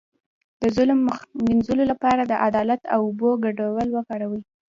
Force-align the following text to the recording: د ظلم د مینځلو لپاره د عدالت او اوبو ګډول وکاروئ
د 0.61 0.63
ظلم 0.75 0.99
د 1.07 1.11
مینځلو 1.45 1.83
لپاره 1.91 2.21
د 2.25 2.33
عدالت 2.47 2.81
او 2.93 2.99
اوبو 3.07 3.29
ګډول 3.45 3.87
وکاروئ 3.93 4.41